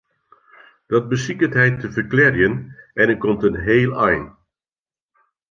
[0.89, 2.55] Dat besiket hy te ferklearjen
[3.01, 4.25] en hy komt in heel ein.